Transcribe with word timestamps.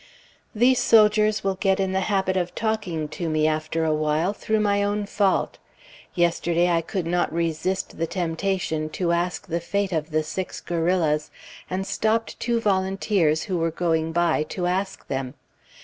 These 0.55 0.79
soldiers 0.79 1.43
will 1.43 1.53
get 1.53 1.79
in 1.79 1.91
the 1.91 1.99
habit 1.99 2.35
of 2.35 2.55
talking 2.55 3.07
to 3.09 3.29
me 3.29 3.45
after 3.45 3.85
a 3.85 3.93
while, 3.93 4.33
through 4.33 4.59
my 4.59 4.81
own 4.81 5.05
fault. 5.05 5.59
Yesterday 6.15 6.69
I 6.69 6.81
could 6.81 7.05
not 7.05 7.31
resist 7.31 7.99
the 7.99 8.07
temptation 8.07 8.89
to 8.97 9.11
ask 9.11 9.45
the 9.45 9.59
fate 9.61 9.91
of 9.93 10.09
the 10.09 10.23
six 10.23 10.59
guerrillas, 10.59 11.29
and 11.69 11.85
stopped 11.85 12.39
two 12.39 12.59
volunteers 12.59 13.43
who 13.43 13.59
were 13.59 13.69
going 13.69 14.11
by, 14.11 14.41
to 14.49 14.65
ask 14.65 15.07
them. 15.07 15.35